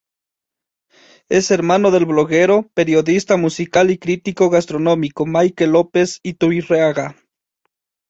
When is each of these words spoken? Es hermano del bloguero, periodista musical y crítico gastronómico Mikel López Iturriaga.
Es 1.29 1.51
hermano 1.51 1.91
del 1.91 2.07
bloguero, 2.07 2.67
periodista 2.73 3.37
musical 3.37 3.91
y 3.91 3.99
crítico 3.99 4.49
gastronómico 4.49 5.27
Mikel 5.27 5.73
López 5.73 6.19
Iturriaga. 6.23 7.17